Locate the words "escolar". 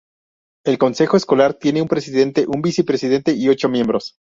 1.15-1.53